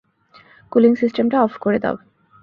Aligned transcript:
Cooling 0.71 0.93
সিস্টেমটা, 0.95 1.37
off 1.41 1.53
করে 1.57 1.79
দাও! 1.79 1.95